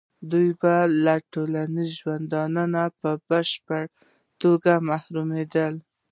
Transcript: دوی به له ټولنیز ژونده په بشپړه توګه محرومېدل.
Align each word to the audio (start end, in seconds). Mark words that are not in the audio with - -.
دوی 0.31 0.49
به 0.61 0.75
له 1.05 1.15
ټولنیز 1.33 1.89
ژونده 1.99 2.85
په 2.99 3.11
بشپړه 3.29 3.81
توګه 4.41 4.71
محرومېدل. 4.89 5.73